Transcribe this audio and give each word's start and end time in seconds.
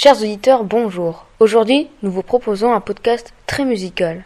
Chers 0.00 0.18
auditeurs, 0.18 0.62
bonjour. 0.62 1.26
Aujourd'hui, 1.40 1.90
nous 2.04 2.12
vous 2.12 2.22
proposons 2.22 2.72
un 2.72 2.80
podcast 2.80 3.34
très 3.48 3.64
musical. 3.64 4.22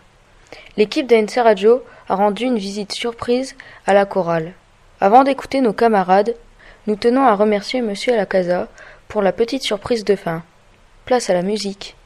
L'équipe 0.76 1.06
d'ANC 1.06 1.30
Radio 1.42 1.82
a 2.10 2.14
rendu 2.14 2.44
une 2.44 2.58
visite 2.58 2.92
surprise 2.92 3.56
à 3.86 3.94
la 3.94 4.04
chorale. 4.04 4.52
Avant 5.00 5.24
d'écouter 5.24 5.62
nos 5.62 5.72
camarades, 5.72 6.36
nous 6.86 6.96
tenons 6.96 7.22
à 7.22 7.34
remercier 7.34 7.80
Monsieur 7.80 8.12
Alacasa 8.12 8.68
pour 9.08 9.22
la 9.22 9.32
petite 9.32 9.62
surprise 9.62 10.04
de 10.04 10.14
fin. 10.14 10.42
Place 11.06 11.30
à 11.30 11.32
la 11.32 11.40
musique. 11.40 11.96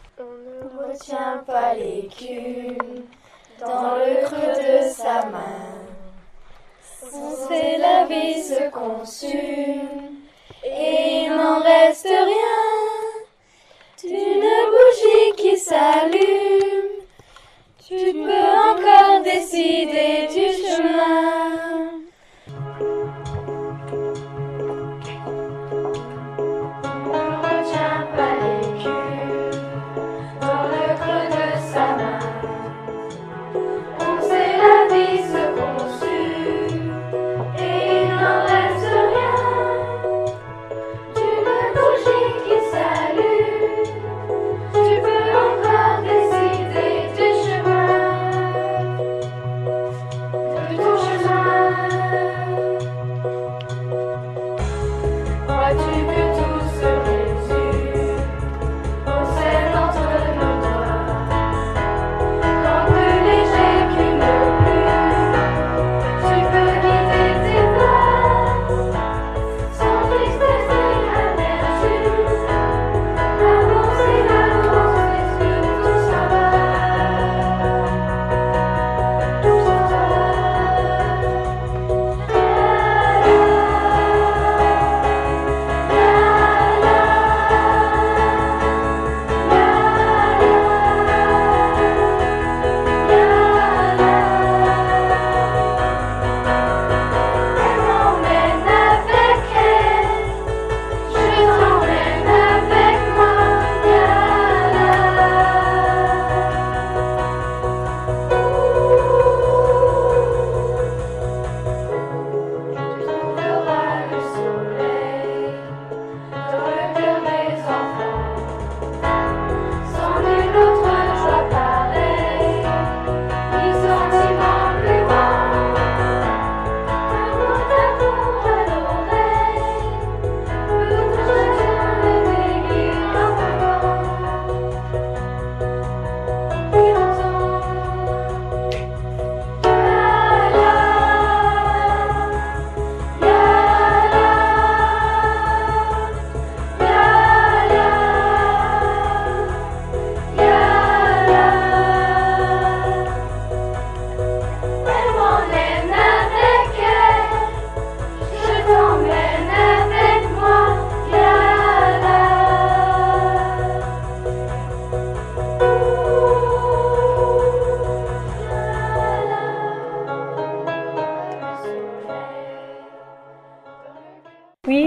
Tu 17.89 17.95
peux 17.95 18.47
encore 18.69 19.23
décider 19.23 20.27
du 20.27 20.47
chemin. 20.67 21.36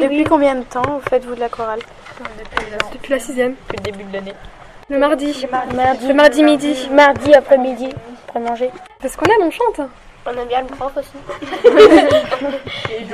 Depuis 0.10 0.24
combien 0.24 0.56
de 0.56 0.64
temps 0.64 0.82
vous 0.82 1.02
faites-vous 1.10 1.36
de 1.36 1.40
la 1.40 1.50
chorale 1.50 1.80
Depuis 2.94 3.12
la 3.12 3.20
sixième. 3.20 3.56
Depuis 3.68 3.78
le 3.78 3.84
début 3.92 4.04
de 4.06 4.14
l'année. 4.14 4.34
Le 4.90 4.98
mardi. 4.98 5.46
Mardi, 5.52 6.08
Le 6.08 6.14
mardi 6.14 6.44
midi. 6.44 6.90
Mardi 6.92 7.34
après-midi, 7.34 7.90
après 8.28 8.40
manger. 8.40 8.72
Parce 9.00 9.16
qu'on 9.16 9.26
aime, 9.26 9.44
on 9.48 9.52
chante. 9.52 9.82
On 10.26 10.32
aime 10.32 10.48
bien 10.48 10.62
le 10.62 10.68
prof 10.68 10.92
aussi. 10.98 11.10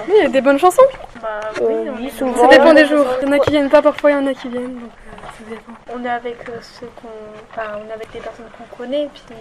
Oui, 0.07 0.13
il 0.17 0.23
y 0.23 0.25
a 0.25 0.29
des 0.29 0.41
bonnes 0.41 0.57
chansons. 0.59 0.81
Bah, 1.21 1.39
Euh, 1.61 1.91
oui, 1.97 2.09
Ça 2.11 2.19
souvent. 2.19 2.47
dépend 2.47 2.73
des 2.73 2.85
jours. 2.85 3.05
Il 3.21 3.27
y 3.27 3.29
en 3.29 3.33
a 3.33 3.39
qui 3.39 3.51
viennent 3.51 3.69
pas, 3.69 3.81
parfois 3.81 4.11
il 4.11 4.13
y 4.13 4.17
en 4.17 4.25
a 4.27 4.33
qui 4.33 4.47
viennent. 4.47 4.75
Donc 4.75 4.89
euh, 4.89 5.27
ça 5.37 5.43
dépend. 5.49 5.71
on 5.93 6.03
est 6.05 6.09
avec 6.09 6.37
euh, 6.49 6.57
ceux 6.61 6.87
qu'on. 6.95 7.07
Enfin, 7.51 7.79
on 7.85 7.89
est 7.89 7.93
avec 7.93 8.13
les 8.13 8.19
personnes 8.21 8.45
qu'on 8.57 8.75
connaît, 8.77 9.09
puis 9.13 9.35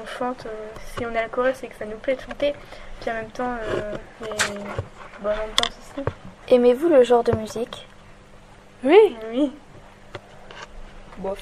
on 0.00 0.06
chante. 0.06 0.46
euh, 0.46 0.50
si 0.96 1.04
on 1.04 1.12
est 1.14 1.18
à 1.18 1.22
la 1.22 1.28
chorale, 1.28 1.54
c'est 1.54 1.66
que 1.68 1.76
ça 1.76 1.84
nous 1.84 1.96
plaît 1.98 2.14
de 2.16 2.20
chanter. 2.20 2.54
Puis 3.00 3.10
en 3.10 3.14
même 3.14 3.30
temps, 3.30 3.54
euh, 3.62 3.96
il 4.22 4.26
y 4.26 4.30
a 4.30 4.34
une 4.54 4.64
bonne 5.22 5.32
ambiance 5.32 5.76
aussi. 5.80 6.04
Aimez-vous 6.48 6.88
le 6.88 7.02
genre 7.04 7.22
de 7.24 7.32
musique? 7.36 7.86
Oui. 8.84 9.16
Oui. 9.30 9.52
Bof. 11.18 11.38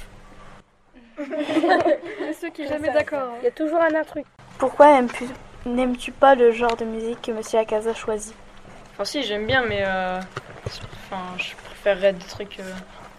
Ceux 2.41 2.51
qui 2.51 2.67
jamais 2.67 2.91
d'accord. 2.91 3.35
Il 3.41 3.45
y 3.45 3.49
a 3.49 3.51
toujours 3.51 3.81
un 3.81 4.03
truc. 4.05 4.25
Pourquoi 4.59 4.99
aimes-tu- 4.99 5.29
n'aimes-tu 5.67 6.13
pas 6.13 6.35
le 6.35 6.53
genre 6.53 6.77
de 6.77 6.85
musique 6.85 7.23
que 7.23 7.33
Monsieur 7.33 7.59
Akaza 7.59 7.95
choisit? 7.95 8.35
Enfin 8.93 9.05
si 9.05 9.23
j'aime 9.23 9.47
bien 9.47 9.63
mais 9.67 9.83
euh, 9.83 10.21
enfin 10.67 11.37
je 11.39 11.55
préférerais 11.65 12.13
des 12.13 12.25
trucs 12.27 12.61
euh, 12.61 12.73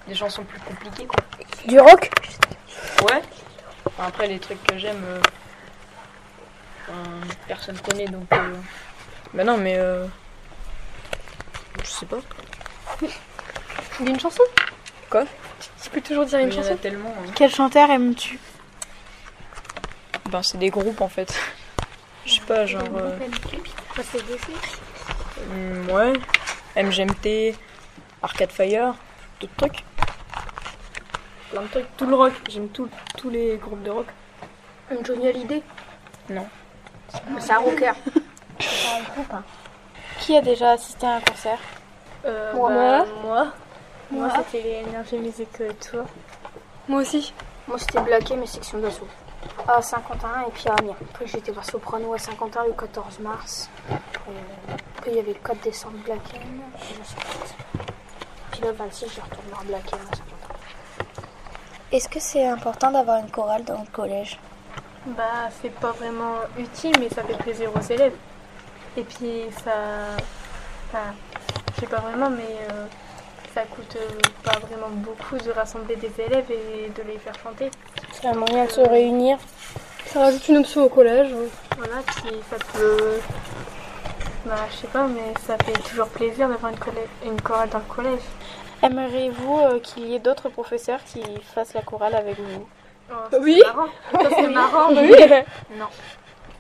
des 0.08 0.14
chansons 0.16 0.44
plus 0.44 0.60
compliquées 0.60 1.06
quoi. 1.08 1.24
Du 1.68 1.80
rock? 1.80 2.10
Ouais. 3.10 3.22
Enfin, 3.88 4.04
après 4.08 4.28
les 4.28 4.40
trucs 4.40 4.62
que 4.64 4.78
j'aime 4.78 5.04
euh, 5.04 5.20
enfin, 6.88 7.28
personne 7.48 7.78
connaît 7.80 8.06
donc 8.06 8.32
euh, 8.34 8.54
bah 9.34 9.44
non 9.44 9.58
mais 9.58 9.78
euh, 9.78 10.06
je 11.84 11.90
sais 11.90 12.06
pas. 12.06 12.20
Il 14.00 14.06
y 14.06 14.10
a 14.10 14.12
une 14.12 14.20
chanson 14.20 14.44
Quoi? 15.10 15.26
Tu 15.84 15.90
peux 15.90 16.02
toujours 16.02 16.26
dire 16.26 16.40
une 16.40 16.52
chanson 16.52 16.76
tellement. 16.78 17.10
hein. 17.10 17.32
Quel 17.36 17.52
chanteur 17.54 17.90
aimes-tu? 17.90 18.40
Ben 20.30 20.42
c'est 20.42 20.58
des 20.58 20.70
groupes 20.70 21.02
en 21.02 21.10
fait. 21.10 21.34
Je 22.26 22.34
sais 22.36 22.42
pas 22.42 22.66
genre 22.66 22.84
euh, 22.96 23.18
hum, 25.52 25.90
ouais 25.90 26.14
MGMT, 26.82 27.56
Arcade 28.22 28.52
Fire, 28.52 28.94
d'autres 29.40 29.56
trucs. 29.58 29.84
Plein 31.52 31.62
de 31.64 31.68
trucs, 31.68 31.98
tout 31.98 32.06
le 32.06 32.16
rock. 32.16 32.34
J'aime 32.50 32.70
tout- 32.70 32.90
tous 33.18 33.30
les 33.30 33.58
groupes 33.58 33.84
de 33.84 33.90
rock. 33.92 34.08
Johnny 35.04 35.28
Hallyday? 35.28 35.62
Non. 36.30 36.48
C'est 37.40 37.52
un 37.52 37.60
rocker. 37.60 37.92
Qui 40.22 40.38
a 40.38 40.42
déjà 40.42 40.72
assisté 40.72 41.06
à 41.08 41.16
un 41.16 41.22
concert 41.22 41.60
Euh, 42.26 42.54
Moi. 42.54 42.70
bah, 42.70 43.06
moi. 43.24 43.48
Moi, 44.12 44.30
c'était 44.38 44.62
les 44.62 44.86
Energy 44.90 45.18
Music 45.18 45.50
euh, 45.62 45.72
Tour. 45.80 46.04
Moi 46.88 47.02
aussi. 47.02 47.34
Moi, 47.68 47.78
c'était 47.80 48.02
Blaquet, 48.02 48.36
mes 48.36 48.46
sections 48.46 48.78
d'assaut. 48.80 49.08
À 49.68 49.82
Saint-Quentin 49.82 50.44
et 50.48 50.52
puis 50.52 50.68
à 50.70 50.74
Amiens. 50.76 50.96
Après, 51.10 51.26
j'étais 51.26 51.52
voir 51.52 51.66
Soprano 51.66 52.14
à 52.14 52.18
Saint-Quentin 52.20 52.64
le 52.68 52.74
14 52.74 53.20
mars. 53.20 53.70
Après, 53.90 54.32
après, 54.98 55.12
il 55.12 55.18
y 55.18 55.20
avait 55.20 55.34
le 55.34 55.40
4 55.40 55.62
décembre 55.62 55.96
50. 56.06 56.24
Puis 58.52 58.62
le 58.62 58.72
26, 58.72 59.06
je 59.16 59.22
retourne 59.22 59.48
voir 59.50 59.64
Blaquet 59.64 59.96
à 59.96 60.16
Saint-Quentin. 60.16 60.54
Est-ce 61.92 62.08
que 62.10 62.20
c'est 62.20 62.46
important 62.46 62.92
d'avoir 62.92 63.18
une 63.20 63.32
chorale 63.32 63.64
dans 63.64 63.80
le 63.80 63.88
collège? 63.92 64.40
Bah, 65.08 65.50
c'est 65.62 65.74
pas 65.80 65.92
vraiment 65.94 66.36
utile, 66.58 66.94
mais 67.00 67.10
ça 67.10 67.24
fait 67.24 67.38
plaisir 67.38 67.72
aux 67.76 67.82
élèves. 67.82 68.14
Et 68.98 69.04
puis, 69.04 69.44
ça. 69.64 69.72
Enfin, 70.90 71.14
je 71.76 71.82
sais 71.82 71.88
pas 71.88 72.00
vraiment, 72.02 72.30
mais 72.30 72.58
euh, 72.72 72.86
ça 73.54 73.62
coûte 73.64 73.96
euh, 73.96 74.20
pas 74.44 74.60
vraiment 74.60 74.90
beaucoup 74.90 75.38
de 75.38 75.52
rassembler 75.52 75.96
des 75.96 76.12
élèves 76.22 76.52
et 76.52 76.90
de 76.90 77.04
les 77.08 77.18
faire 77.18 77.34
chanter. 77.42 77.72
C'est 78.12 78.28
un 78.28 78.34
moyen 78.34 78.66
de 78.66 78.72
se 78.72 78.82
réunir. 78.82 79.38
Ça 80.08 80.20
rajoute 80.20 80.48
une 80.50 80.58
option 80.58 80.84
au 80.86 80.90
collège. 80.90 81.30
Voilà, 81.78 82.02
puis 82.08 82.32
ça 82.50 82.58
peut. 82.74 83.20
Bah, 84.46 84.56
je 84.72 84.76
sais 84.78 84.88
pas, 84.88 85.08
mais 85.08 85.34
ça 85.46 85.56
fait 85.64 85.80
toujours 85.90 86.08
plaisir 86.08 86.50
d'avoir 86.50 86.74
une, 86.74 87.30
une 87.32 87.42
chorale 87.42 87.70
dans 87.70 87.78
le 87.80 87.86
collège. 87.86 88.22
Aimeriez-vous 88.84 89.60
euh, 89.60 89.80
qu'il 89.80 90.08
y 90.08 90.16
ait 90.16 90.20
d'autres 90.20 90.50
professeurs 90.50 91.00
qui 91.06 91.22
fassent 91.56 91.74
la 91.76 91.82
chorale 91.84 92.16
avec 92.16 92.38
vous? 92.40 92.68
Oh, 93.12 93.38
Oui. 93.40 93.60
serait 93.62 93.74
marrant. 93.74 93.90
Ça 94.12 94.30
serait 94.30 94.50
marrant, 94.50 94.92
mais. 94.96 95.46
Non. 95.78 95.86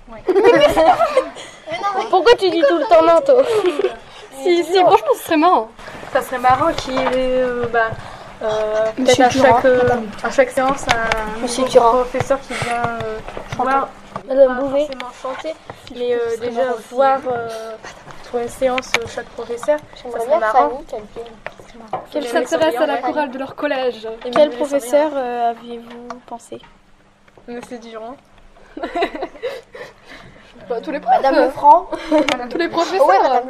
Pourquoi 2.09 2.33
tu 2.35 2.49
dis 2.49 2.61
tout 2.67 2.77
le 2.77 2.85
temps 2.85 3.03
non, 3.05 3.21
toi 3.25 3.43
Si, 4.43 4.63
si, 4.63 4.79
franchement, 4.79 5.13
ce 5.15 5.23
serait 5.23 5.37
marrant. 5.37 5.67
Ça 6.13 6.21
serait 6.21 6.39
marrant 6.39 6.71
qu'il 6.73 6.93
y 6.93 6.97
ait 6.97 7.43
euh, 7.43 7.65
bah, 7.71 7.89
euh, 8.41 8.85
peut-être 8.95 8.99
Monsieur 8.99 9.25
à 9.25 9.29
Durand, 9.29 9.45
chaque, 9.55 9.65
euh, 9.65 9.89
à 10.23 10.31
chaque 10.31 10.49
séance 10.49 10.85
un 10.89 11.39
Monsieur 11.41 11.61
nouveau 11.63 11.71
Durand. 11.73 11.91
professeur 11.91 12.39
qui 12.41 12.53
vient 12.53 12.83
euh, 13.03 13.17
voir, 13.57 13.87
Madame 14.27 14.47
pas 14.47 14.53
Bouvet. 14.63 14.85
forcément 14.87 15.11
chanter, 15.21 15.53
mais 15.95 16.13
euh, 16.13 16.37
déjà 16.39 16.73
voir 16.91 17.19
euh, 17.31 17.49
sur 18.27 18.39
une 18.39 18.49
séance 18.49 18.91
euh, 18.99 19.05
chaque 19.07 19.27
professeur. 19.27 19.77
Ça 19.79 19.85
J'aimerais 20.03 20.19
serait 20.21 20.27
bien 20.29 20.39
marrant. 20.39 20.69
Fanny 20.69 20.85
qu'elle 20.87 22.23
vienne. 22.23 22.81
À 22.81 22.85
la 22.87 22.97
chorale 22.97 23.29
de 23.31 23.37
leur 23.37 23.55
collège. 23.55 24.07
Quel 24.33 24.49
professeur 24.49 25.11
euh, 25.13 25.51
aviez-vous 25.51 26.07
pensé? 26.25 26.59
Monsieur 27.47 27.77
Durand. 27.77 28.15
Bah, 30.69 30.79
tous 30.81 30.91
les 30.91 30.99
profs. 30.99 31.15
Madame 31.21 31.35
Lefranc. 31.45 31.89
Tous 32.49 32.57
les 32.57 32.69
professeurs. 32.69 33.07
Ouais, 33.07 33.19
Madame 33.21 33.49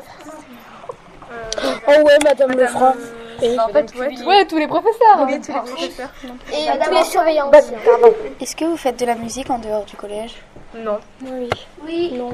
Euh, 1.32 1.52
Oh 1.88 1.92
ouais, 2.06 2.18
Madame 2.24 2.52
Lefranc. 2.52 2.96
euh, 3.44 3.58
en 3.60 3.68
fait, 3.70 3.96
ouais, 3.96 4.10
tous- 4.16 4.24
Ouais, 4.26 4.46
tous 4.46 4.58
les 4.58 4.68
professeurs. 4.68 5.20
oui, 5.28 5.40
tous 5.42 5.52
les 5.52 5.60
professeurs. 5.60 6.10
Et 6.52 6.80
tous 6.84 6.92
les 6.94 7.04
surveillants 7.04 7.50
aussi. 7.52 7.72
Pardon. 7.86 8.14
Est-ce 8.40 8.56
que 8.56 8.66
vous 8.66 8.78
faites 8.78 9.00
de 9.00 9.06
la 9.06 9.16
musique 9.16 9.50
en 9.50 9.60
dehors 9.60 9.84
du 9.86 9.96
collège? 9.96 10.36
Non. 10.74 11.00
Oui. 11.24 11.50
Oui. 11.86 12.12
Non. 12.18 12.32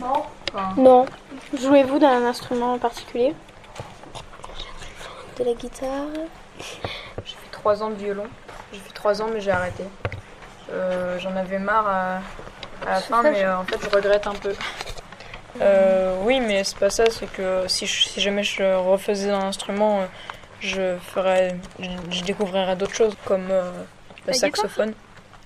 Non. 0.00 0.22
Non. 0.76 1.06
Jouez-vous 1.58 1.98
d'un 1.98 2.24
instrument 2.26 2.74
en 2.74 2.78
particulier? 2.78 3.34
De 5.38 5.44
la 5.44 5.54
guitare? 5.54 5.88
J'ai 7.24 7.34
fait 7.36 7.50
trois 7.52 7.82
ans 7.82 7.88
de 7.90 7.94
violon. 7.94 8.24
J'ai 8.72 8.80
fait 8.80 8.92
trois 8.92 9.22
ans, 9.22 9.28
mais 9.32 9.40
j'ai 9.40 9.50
arrêté. 9.50 9.84
Euh, 10.72 11.18
J'en 11.18 11.34
avais 11.36 11.58
marre 11.58 11.86
à, 11.88 12.16
à 12.86 12.94
la 12.94 13.00
fin, 13.00 13.22
mais 13.22 13.42
euh, 13.44 13.58
en 13.58 13.64
fait, 13.64 13.76
je 13.82 13.88
regrette 13.94 14.26
un 14.26 14.34
peu. 14.34 14.52
Euh, 15.60 16.14
oui, 16.22 16.40
mais 16.40 16.62
c'est 16.64 16.78
pas 16.78 16.90
ça. 16.90 17.04
C'est 17.10 17.26
que 17.32 17.64
si, 17.66 17.86
je- 17.86 18.02
si 18.08 18.20
jamais 18.20 18.42
je 18.44 18.62
refaisais 18.76 19.30
un 19.30 19.40
instrument, 19.48 20.00
je 20.60 20.96
ferais, 20.98 21.56
je, 21.80 21.88
je 22.10 22.22
découvrirais 22.22 22.76
d'autres 22.76 22.94
choses 22.94 23.14
comme 23.24 23.48
euh, 23.50 23.70
le 24.26 24.32
saxophone. 24.32 24.92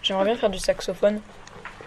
J'aimerais 0.02 0.24
bien 0.26 0.36
faire 0.36 0.50
du 0.50 0.58
saxophone 0.58 1.20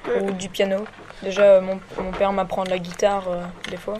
ou 0.08 0.32
du 0.32 0.50
piano. 0.50 0.86
Déjà, 1.22 1.60
mon, 1.62 1.80
mon 2.02 2.12
père 2.12 2.32
m'apprend 2.32 2.64
de 2.64 2.70
la 2.72 2.80
guitare 2.80 3.26
euh, 3.30 3.42
des 3.70 3.78
fois. 3.78 3.96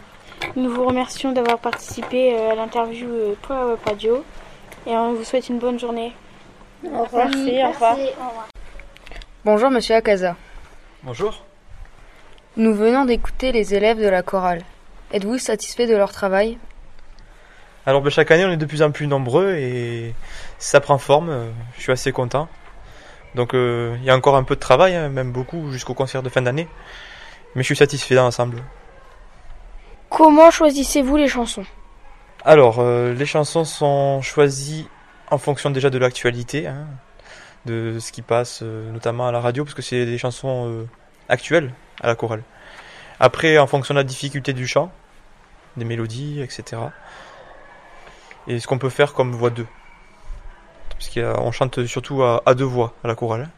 Nous 0.56 0.70
vous 0.70 0.84
remercions 0.84 1.32
d'avoir 1.32 1.58
participé 1.58 2.36
à 2.50 2.54
l'interview 2.54 3.36
pour 3.42 3.54
la 3.54 3.66
web 3.66 3.78
radio 3.86 4.24
et 4.86 4.90
on 4.96 5.12
vous 5.12 5.24
souhaite 5.24 5.48
une 5.48 5.58
bonne 5.58 5.78
journée. 5.78 6.14
Au 6.84 7.04
revoir. 7.04 7.26
Merci, 7.28 7.62
au 7.64 7.68
revoir. 7.70 7.96
Merci, 7.96 8.12
au 8.20 8.28
revoir. 8.28 8.48
Bonjour 9.44 9.70
Monsieur 9.70 9.94
Akaza. 9.94 10.34
Bonjour. 11.04 11.44
Nous 12.56 12.74
venons 12.74 13.04
d'écouter 13.04 13.52
les 13.52 13.72
élèves 13.72 14.02
de 14.02 14.08
la 14.08 14.22
chorale. 14.22 14.62
Êtes-vous 15.12 15.38
satisfait 15.38 15.86
de 15.86 15.96
leur 15.96 16.10
travail? 16.10 16.58
Alors 17.86 18.02
ben, 18.02 18.10
chaque 18.10 18.32
année 18.32 18.44
on 18.44 18.50
est 18.50 18.56
de 18.56 18.66
plus 18.66 18.82
en 18.82 18.90
plus 18.90 19.06
nombreux 19.06 19.54
et 19.54 20.12
ça 20.58 20.80
prend 20.80 20.98
forme, 20.98 21.30
euh, 21.30 21.50
je 21.76 21.82
suis 21.82 21.92
assez 21.92 22.10
content. 22.10 22.48
Donc 23.36 23.54
euh, 23.54 23.96
il 24.00 24.04
y 24.04 24.10
a 24.10 24.16
encore 24.16 24.34
un 24.34 24.42
peu 24.42 24.56
de 24.56 24.60
travail, 24.60 24.96
hein, 24.96 25.08
même 25.08 25.30
beaucoup 25.30 25.70
jusqu'au 25.70 25.94
concert 25.94 26.24
de 26.24 26.28
fin 26.28 26.42
d'année. 26.42 26.66
Mais 27.54 27.62
je 27.62 27.66
suis 27.66 27.76
satisfait 27.76 28.16
dans 28.16 28.24
l'ensemble. 28.24 28.64
Comment 30.10 30.50
choisissez-vous 30.50 31.16
les 31.16 31.28
chansons? 31.28 31.64
Alors 32.44 32.80
euh, 32.80 33.14
les 33.14 33.26
chansons 33.26 33.64
sont 33.64 34.20
choisies 34.20 34.88
en 35.30 35.38
fonction 35.38 35.70
déjà 35.70 35.90
de 35.90 35.98
l'actualité, 35.98 36.66
hein, 36.66 36.88
de 37.66 37.98
ce 37.98 38.12
qui 38.12 38.22
passe 38.22 38.60
euh, 38.62 38.90
notamment 38.92 39.28
à 39.28 39.32
la 39.32 39.40
radio, 39.40 39.64
parce 39.64 39.74
que 39.74 39.82
c'est 39.82 40.06
des 40.06 40.18
chansons 40.18 40.68
euh, 40.68 40.88
actuelles 41.28 41.72
à 42.00 42.06
la 42.06 42.14
chorale. 42.14 42.42
Après 43.20 43.58
en 43.58 43.66
fonction 43.66 43.94
de 43.94 43.98
la 43.98 44.04
difficulté 44.04 44.52
du 44.52 44.66
chant, 44.66 44.90
des 45.76 45.84
mélodies, 45.84 46.40
etc. 46.40 46.80
Et 48.46 48.58
ce 48.60 48.66
qu'on 48.66 48.78
peut 48.78 48.88
faire 48.90 49.12
comme 49.12 49.32
voix 49.32 49.50
2. 49.50 49.66
Parce 50.90 51.10
qu'on 51.10 51.52
chante 51.52 51.84
surtout 51.86 52.22
à, 52.22 52.42
à 52.46 52.54
deux 52.54 52.64
voix 52.64 52.94
à 53.04 53.08
la 53.08 53.14
chorale. 53.14 53.48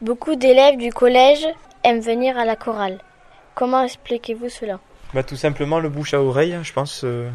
Beaucoup 0.00 0.34
d'élèves 0.34 0.78
du 0.78 0.92
collège 0.92 1.46
aiment 1.84 2.00
venir 2.00 2.38
à 2.38 2.44
la 2.44 2.56
chorale. 2.56 3.00
Comment 3.54 3.82
expliquez-vous 3.82 4.48
cela? 4.48 4.80
Bah, 5.12 5.22
tout 5.22 5.36
simplement 5.36 5.78
le 5.80 5.88
bouche 5.88 6.14
à 6.14 6.22
oreille, 6.22 6.56
je 6.62 6.72
pense. 6.72 7.02
euh, 7.04 7.30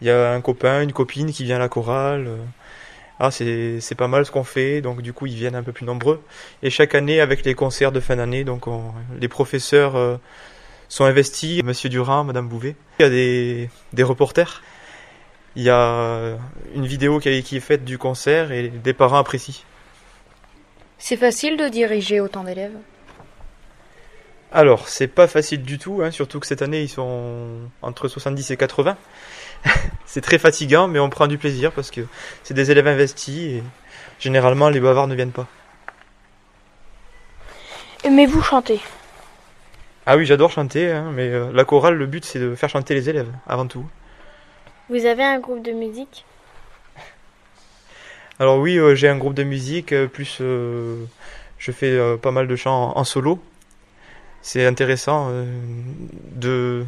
Il 0.00 0.06
y 0.06 0.10
a 0.10 0.32
un 0.32 0.40
copain, 0.40 0.82
une 0.82 0.92
copine 0.92 1.32
qui 1.32 1.44
vient 1.44 1.56
à 1.56 1.58
la 1.60 1.68
chorale. 1.68 2.26
euh, 2.28 2.36
ah, 3.20 3.30
c'est 3.30 3.94
pas 3.96 4.08
mal 4.08 4.24
ce 4.26 4.30
qu'on 4.30 4.44
fait, 4.44 4.80
donc 4.80 5.02
du 5.02 5.12
coup 5.12 5.26
ils 5.26 5.34
viennent 5.34 5.54
un 5.56 5.62
peu 5.62 5.72
plus 5.72 5.84
nombreux. 5.86 6.22
Et 6.62 6.70
chaque 6.70 6.94
année, 6.94 7.20
avec 7.20 7.44
les 7.44 7.54
concerts 7.54 7.92
de 7.92 8.00
fin 8.00 8.16
d'année, 8.16 8.44
donc 8.44 8.66
on- 8.66 8.92
les 9.20 9.28
professeurs 9.28 9.96
euh, 9.96 10.16
sont 10.88 11.04
investis, 11.04 11.62
Monsieur 11.64 11.88
Durand, 11.88 12.24
Madame 12.24 12.48
Bouvet. 12.48 12.76
Il 12.98 13.02
y 13.02 13.06
a 13.06 13.10
des, 13.10 13.70
des 13.92 14.02
reporters. 14.02 14.62
Il 15.56 15.62
y 15.62 15.70
a 15.70 16.36
une 16.74 16.86
vidéo 16.86 17.18
qui 17.18 17.42
qui 17.42 17.56
est 17.56 17.60
faite 17.60 17.84
du 17.84 17.98
concert 17.98 18.52
et 18.52 18.68
des 18.68 18.92
parents 18.92 19.18
apprécient. 19.18 19.64
C'est 20.98 21.16
facile 21.16 21.56
de 21.56 21.68
diriger 21.68 22.20
autant 22.20 22.44
d'élèves? 22.44 22.76
Alors, 24.52 24.88
c'est 24.88 25.08
pas 25.08 25.26
facile 25.26 25.62
du 25.62 25.78
tout, 25.78 26.00
hein, 26.02 26.10
surtout 26.10 26.40
que 26.40 26.46
cette 26.46 26.62
année 26.62 26.82
ils 26.82 26.88
sont 26.88 27.48
entre 27.82 28.08
70 28.08 28.50
et 28.50 28.56
80. 28.56 28.96
c'est 30.06 30.20
très 30.20 30.38
fatigant, 30.38 30.88
mais 30.88 30.98
on 30.98 31.10
prend 31.10 31.26
du 31.26 31.36
plaisir 31.38 31.72
parce 31.72 31.90
que 31.90 32.00
c'est 32.42 32.54
des 32.54 32.70
élèves 32.70 32.86
investis 32.86 33.42
et 33.42 33.62
généralement 34.18 34.70
les 34.70 34.80
bavards 34.80 35.06
ne 35.06 35.14
viennent 35.14 35.32
pas. 35.32 35.46
Aimez-vous 38.04 38.42
chanter 38.42 38.80
Ah 40.06 40.16
oui, 40.16 40.24
j'adore 40.24 40.50
chanter, 40.50 40.92
hein, 40.92 41.10
mais 41.12 41.28
euh, 41.28 41.50
la 41.52 41.64
chorale, 41.64 41.94
le 41.94 42.06
but 42.06 42.24
c'est 42.24 42.38
de 42.38 42.54
faire 42.54 42.70
chanter 42.70 42.94
les 42.94 43.10
élèves 43.10 43.30
avant 43.46 43.66
tout. 43.66 43.84
Vous 44.88 45.04
avez 45.04 45.24
un 45.24 45.38
groupe 45.38 45.62
de 45.62 45.72
musique? 45.72 46.24
Alors 48.40 48.58
oui, 48.58 48.78
euh, 48.78 48.94
j'ai 48.94 49.08
un 49.08 49.16
groupe 49.18 49.34
de 49.34 49.42
musique, 49.42 49.92
euh, 49.92 50.06
plus 50.06 50.38
euh, 50.40 51.04
je 51.58 51.72
fais 51.72 51.98
pas 52.22 52.30
mal 52.30 52.46
de 52.46 52.54
chants 52.54 52.92
en, 52.94 53.00
en 53.00 53.04
solo. 53.04 53.40
C'est 54.50 54.64
intéressant 54.64 55.28
euh, 55.28 55.44
de 56.32 56.86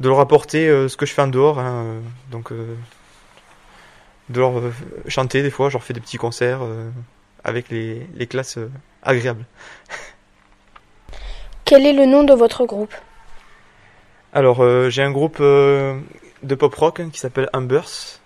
de 0.00 0.08
leur 0.10 0.20
apporter 0.20 0.68
euh, 0.68 0.86
ce 0.86 0.98
que 0.98 1.06
je 1.06 1.14
fais 1.14 1.22
en 1.22 1.28
dehors, 1.28 1.58
hein, 1.58 1.84
euh, 1.84 2.00
donc 2.30 2.52
de 2.52 4.38
leur 4.38 4.60
chanter 5.08 5.42
des 5.42 5.48
fois, 5.48 5.70
je 5.70 5.76
leur 5.76 5.82
fais 5.82 5.94
des 5.94 6.00
petits 6.00 6.18
concerts 6.18 6.60
avec 7.42 7.70
les, 7.70 8.06
les 8.14 8.26
classes 8.26 8.58
agréables. 9.02 9.46
Quel 11.64 11.86
est 11.86 11.94
le 11.94 12.04
nom 12.04 12.22
de 12.22 12.34
votre 12.34 12.66
groupe? 12.66 12.94
Alors 14.34 14.60
euh, 14.60 14.90
j'ai 14.90 15.02
un 15.02 15.12
groupe 15.12 15.38
euh, 15.40 15.98
de 16.42 16.54
pop 16.54 16.74
rock 16.74 17.00
hein, 17.00 17.08
qui 17.10 17.18
s'appelle 17.18 17.48
Ambers. 17.54 18.20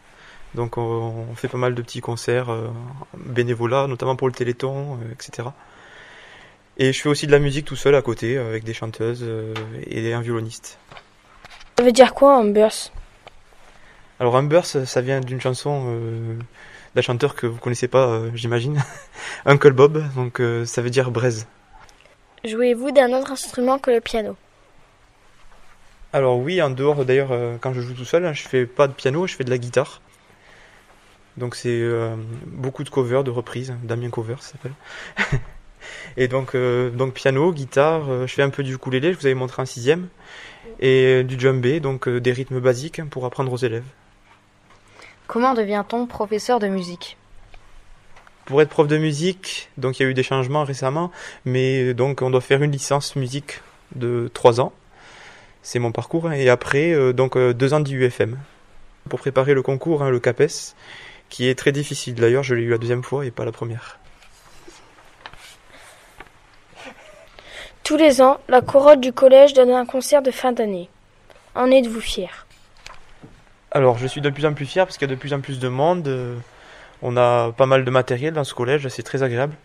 Donc 0.57 0.79
on, 0.79 1.27
on 1.31 1.35
fait 1.37 1.47
pas 1.47 1.59
mal 1.59 1.77
de 1.77 1.83
petits 1.83 2.01
concerts 2.01 2.51
euh, 2.51 2.71
bénévolat, 3.17 3.87
notamment 3.87 4.17
pour 4.17 4.27
le 4.27 4.35
Téléthon, 4.35 4.99
etc. 5.13 5.51
Et 6.83 6.95
je 6.95 7.03
fais 7.03 7.11
aussi 7.11 7.27
de 7.27 7.33
la 7.33 7.39
musique 7.39 7.67
tout 7.67 7.77
seul 7.77 7.95
à 7.95 8.01
côté 8.01 8.39
euh, 8.39 8.49
avec 8.49 8.65
des 8.65 8.73
chanteuses 8.73 9.23
euh, 9.23 9.53
et 9.87 10.15
un 10.15 10.23
violoniste. 10.23 10.79
Ça 11.79 11.85
veut 11.85 11.93
dire 11.93 12.15
quoi, 12.15 12.39
Ambers 12.39 12.91
Alors 14.19 14.35
Ambers, 14.35 14.65
ça 14.65 15.01
vient 15.03 15.21
d'une 15.21 15.43
chanson 15.43 15.85
euh, 15.89 16.39
d'un 16.95 17.03
chanteur 17.03 17.35
que 17.35 17.47
vous 17.47 17.59
connaissez 17.59 17.87
pas, 17.87 18.07
euh, 18.07 18.31
j'imagine, 18.35 18.83
Uncle 19.45 19.73
Bob. 19.73 20.03
Donc 20.15 20.41
euh, 20.41 20.65
ça 20.65 20.81
veut 20.81 20.89
dire 20.89 21.11
braise. 21.11 21.47
Jouez-vous 22.47 22.93
d'un 22.93 23.13
autre 23.13 23.31
instrument 23.31 23.79
que 23.79 23.91
le 23.91 24.01
piano? 24.01 24.39
Alors 26.15 26.39
oui, 26.39 26.63
en 26.63 26.71
dehors 26.71 27.05
d'ailleurs, 27.05 27.31
quand 27.61 27.75
je 27.75 27.83
joue 27.83 27.93
tout 27.93 28.07
seul, 28.07 28.25
hein, 28.25 28.33
je 28.33 28.49
fais 28.49 28.65
pas 28.65 28.89
de 28.89 28.95
piano, 28.95 29.27
je 29.27 29.37
fais 29.37 29.45
de 29.45 29.51
la 29.51 29.59
guitare. 29.59 30.01
Donc 31.37 31.57
c'est 31.57 31.83
beaucoup 32.47 32.85
de 32.85 32.91
covers, 32.91 33.23
de 33.23 33.31
reprises, 33.31 33.75
Damien 33.83 34.09
Cover 34.09 34.37
ça 34.41 34.53
s'appelle. 34.53 34.73
et 36.17 36.29
donc 36.29 36.55
euh, 36.55 36.91
donc 36.91 37.15
piano, 37.15 37.53
guitare, 37.53 38.11
euh, 38.11 38.27
je 38.27 38.35
fais 38.35 38.43
un 38.43 38.51
peu 38.51 38.63
du 38.63 38.75
ukulélé, 38.75 39.13
je 39.13 39.19
vous 39.19 39.27
avais 39.27 39.35
montré 39.35 39.63
en 39.63 39.67
sixième, 39.67 40.09
et 40.81 41.21
euh, 41.21 41.23
du 41.23 41.39
djembé, 41.39 41.81
donc 41.81 42.09
des 42.09 42.33
rythmes 42.33 42.61
basiques 42.61 43.03
pour 43.11 43.27
apprendre 43.27 43.53
aux 43.53 43.59
élèves. 43.59 43.85
Comment 45.27 45.55
devient-on 45.55 46.07
professeur 46.07 46.59
de 46.59 46.67
musique? 46.67 47.17
Pour 48.47 48.61
être 48.63 48.71
prof 48.71 48.89
de 48.89 48.99
musique, 48.99 49.69
donc 49.79 50.01
il 50.01 50.03
y 50.03 50.07
a 50.07 50.09
eu 50.09 50.15
des 50.15 50.25
changements 50.25 50.65
récemment, 50.65 51.13
mais 51.45 51.95
donc 51.95 52.21
on 52.21 52.31
doit 52.31 52.41
faire 52.41 52.63
une 52.63 52.73
licence 52.73 53.15
musique 53.15 53.61
de 53.95 54.29
3 54.35 54.61
ans. 54.61 54.73
C'est 55.63 55.79
mon 55.79 55.93
parcours. 55.93 56.27
hein. 56.27 56.33
Et 56.33 56.49
après, 56.49 56.93
euh, 56.93 57.13
donc 57.13 57.37
euh, 57.37 57.53
deux 57.55 57.75
ans 57.75 57.81
d'IUFM. 57.81 58.39
Pour 59.09 59.21
préparer 59.21 59.55
le 59.55 59.63
concours, 59.63 60.03
hein, 60.03 60.11
le 60.11 60.19
CAPES, 60.19 60.75
qui 61.29 61.49
est 61.49 61.55
très 61.55 61.71
difficile. 61.71 62.15
D'ailleurs, 62.15 62.43
je 62.43 62.57
l'ai 62.57 62.63
eu 62.63 62.71
la 62.71 62.79
deuxième 62.79 63.05
fois 63.05 63.25
et 63.25 63.31
pas 63.31 63.45
la 63.45 63.53
première. 63.53 64.00
Tous 67.91 67.97
les 67.97 68.23
ans, 68.23 68.39
la 68.49 68.61
chorale 68.61 69.01
du 69.01 69.13
collège 69.13 69.53
donne 69.53 69.73
un 69.73 69.85
concert 69.85 70.23
de 70.23 70.31
fin 70.31 70.53
d'année. 70.53 70.89
En 71.57 71.73
êtes-vous 71.73 72.01
fier? 72.01 72.47
Alors, 73.73 73.99
je 73.99 74.07
suis 74.07 74.21
de 74.21 74.31
plus 74.31 74.47
en 74.47 74.55
plus 74.55 74.65
fier 74.65 74.87
parce 74.87 74.97
qu'il 74.97 75.09
y 75.09 75.11
a 75.11 75.15
de 75.17 75.19
plus 75.19 75.35
en 75.35 75.41
plus 75.41 75.59
de 75.59 75.67
monde. 75.67 76.07
euh, 76.07 76.37
On 77.03 77.17
a 77.17 77.51
pas 77.51 77.67
mal 77.67 77.85
de 77.85 77.91
matériel 77.91 78.33
dans 78.33 78.45
ce 78.45 78.55
collège, 78.55 78.87
c'est 78.87 79.03
très 79.03 79.25
agréable. 79.25 79.57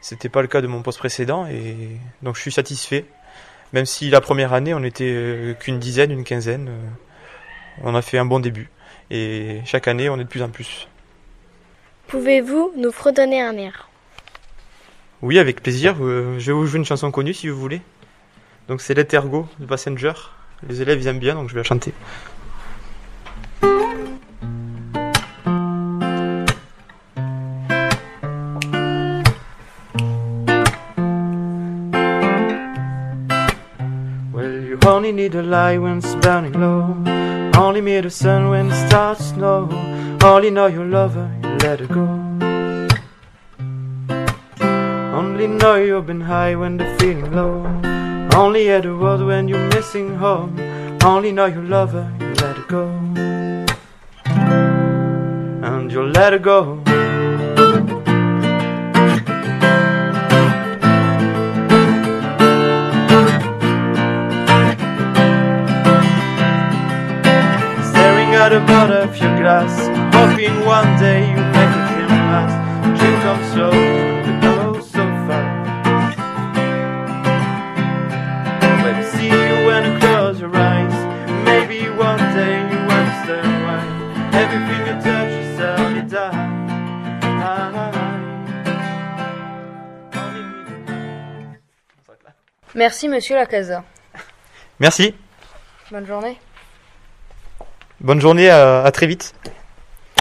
C'était 0.00 0.30
pas 0.30 0.40
le 0.40 0.48
cas 0.48 0.62
de 0.62 0.66
mon 0.66 0.80
poste 0.80 0.98
précédent 1.00 1.46
et 1.48 1.76
donc 2.22 2.36
je 2.36 2.40
suis 2.40 2.50
satisfait. 2.50 3.04
Même 3.74 3.84
si 3.84 4.08
la 4.08 4.22
première 4.22 4.54
année, 4.54 4.72
on 4.72 4.82
était 4.82 5.12
euh, 5.14 5.52
qu'une 5.52 5.78
dizaine, 5.78 6.10
une 6.10 6.24
quinzaine, 6.24 6.70
euh, 6.70 6.88
on 7.84 7.94
a 7.94 8.00
fait 8.00 8.16
un 8.16 8.24
bon 8.24 8.40
début. 8.40 8.70
Et 9.10 9.60
chaque 9.66 9.86
année, 9.86 10.08
on 10.08 10.16
est 10.16 10.24
de 10.24 10.30
plus 10.30 10.42
en 10.42 10.48
plus. 10.48 10.88
Pouvez-vous 12.06 12.72
nous 12.74 12.90
fredonner 12.90 13.42
un 13.42 13.58
air? 13.58 13.90
Oui, 15.22 15.38
avec 15.38 15.62
plaisir. 15.62 15.96
euh, 16.00 16.38
Je 16.38 16.46
vais 16.46 16.52
vous 16.52 16.66
jouer 16.66 16.78
une 16.78 16.84
chanson 16.84 17.10
connue 17.10 17.34
si 17.34 17.48
vous 17.48 17.58
voulez. 17.58 17.80
Donc 18.68 18.80
c'est 18.80 18.94
Let 18.94 19.08
Her 19.14 19.26
Go 19.26 19.48
de 19.58 19.66
Passenger. 19.66 20.12
Les 20.68 20.82
élèves 20.82 21.00
ils 21.00 21.06
aiment 21.06 21.18
bien, 21.18 21.34
donc 21.34 21.48
je 21.48 21.54
vais 21.54 21.60
la 21.60 21.64
chanter. 21.64 21.92
Well, 34.32 34.62
you 34.64 34.78
only 34.86 35.12
need 35.12 35.34
a 35.34 35.42
light 35.42 35.78
when 35.78 35.98
it's 35.98 36.14
burning 36.16 36.52
low. 36.52 36.94
Only 37.60 37.80
meet 37.80 38.02
the 38.02 38.10
sun 38.10 38.50
when 38.50 38.70
it 38.70 38.88
starts 38.88 39.30
snow. 39.30 39.68
Only 40.22 40.50
know 40.50 40.66
you 40.66 40.84
love 40.84 41.16
you 41.16 41.50
let 41.62 41.80
her 41.80 41.86
go. 41.86 42.25
Only 45.38 45.48
know 45.48 45.74
you've 45.74 46.06
been 46.06 46.22
high 46.22 46.54
when 46.54 46.78
the 46.78 46.86
feeling 46.98 47.30
low. 47.30 47.60
Only 48.34 48.62
hear 48.62 48.80
the 48.80 48.96
word 48.96 49.20
when 49.20 49.48
you're 49.48 49.68
missing 49.68 50.16
home. 50.16 50.58
Only 51.04 51.30
know 51.30 51.44
you 51.44 51.60
love 51.60 51.92
her, 51.92 52.10
you 52.18 52.28
let 52.40 52.56
her 52.56 52.64
go. 52.66 52.88
And 55.62 55.92
you'll 55.92 56.08
let 56.08 56.32
her 56.32 56.38
go. 56.38 56.80
Staring 67.90 68.32
at 68.40 68.48
the 68.54 68.60
bottom 68.66 69.10
of 69.10 69.16
your 69.18 69.36
glass, 69.36 69.74
hoping 70.16 70.64
one 70.64 70.98
day 70.98 71.28
you 71.28 71.36
make 71.36 71.74
a 71.76 71.82
dream 71.92 72.08
last. 72.32 72.56
Dream 72.98 73.20
come 73.20 73.42
slow, 73.52 73.72
Merci, 92.76 93.08
monsieur 93.08 93.34
Lacasa. 93.36 93.82
Merci. 94.80 95.14
Bonne 95.90 96.06
journée. 96.06 96.38
Bonne 98.00 98.20
journée, 98.20 98.50
à, 98.50 98.82
à 98.84 98.90
très 98.92 99.06
vite. 99.06 99.34